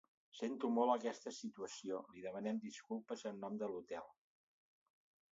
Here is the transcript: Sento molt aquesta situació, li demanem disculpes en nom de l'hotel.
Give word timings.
Sento 0.37 0.69
molt 0.75 0.93
aquesta 0.93 1.33
situació, 1.39 1.99
li 2.15 2.23
demanem 2.27 2.61
disculpes 2.63 3.21
en 3.33 3.37
nom 3.43 3.59
de 3.65 3.69
l'hotel. 3.75 4.09